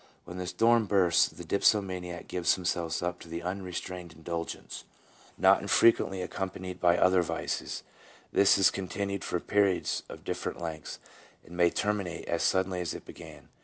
[0.25, 4.83] 4 When the storm bursts the dipsomaniac gives himself up to unrestrained in dulgence,
[5.37, 7.83] not infrequently accompanied by other vices;
[8.33, 10.97] this is continued for periods of different lengths,
[11.45, 13.49] and may terminate as suddenly as it began.